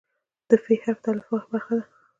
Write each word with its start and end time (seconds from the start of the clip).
د 0.49 0.51
"ف" 0.63 0.65
حرف 0.81 0.99
د 1.03 1.05
الفبا 1.13 1.39
برخه 1.51 1.73
ده. 1.79 1.85